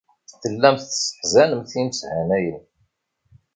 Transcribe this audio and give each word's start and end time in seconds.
Tellamt 0.41 0.81
tesseḥzanemt 0.91 1.71
imeshanayen. 1.79 2.61